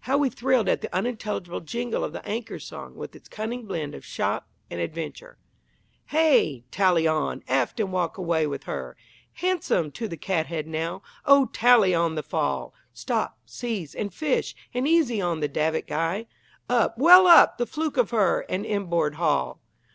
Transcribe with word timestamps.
How 0.00 0.18
we 0.18 0.28
thrilled 0.28 0.68
at 0.68 0.82
the 0.82 0.94
unintelligible 0.94 1.60
jingle 1.62 2.04
of 2.04 2.12
the 2.12 2.22
Anchor 2.28 2.58
Song, 2.58 2.94
with 2.96 3.16
its 3.16 3.30
cunning 3.30 3.64
blend 3.64 3.94
of 3.94 4.04
"shop" 4.04 4.46
and 4.70 4.78
adventure: 4.78 5.38
Heh! 6.04 6.58
Tally 6.70 7.06
on. 7.06 7.42
Aft 7.48 7.80
and 7.80 7.90
walk 7.90 8.18
away 8.18 8.46
with 8.46 8.64
her! 8.64 8.94
Handsome 9.36 9.90
to 9.92 10.06
the 10.06 10.18
cathead, 10.18 10.66
now! 10.66 11.00
O 11.24 11.46
tally 11.46 11.94
on 11.94 12.14
the 12.14 12.22
fall! 12.22 12.74
Stop, 12.92 13.38
seize, 13.46 13.94
and 13.94 14.12
fish, 14.12 14.54
and 14.74 14.86
easy 14.86 15.18
on 15.18 15.40
the 15.40 15.48
davit 15.48 15.86
guy. 15.86 16.26
Up, 16.68 16.98
well 16.98 17.26
up, 17.26 17.56
the 17.56 17.64
fluke 17.64 17.96
of 17.96 18.10
her, 18.10 18.44
and 18.50 18.66
inboard 18.66 19.14
haul! 19.14 19.62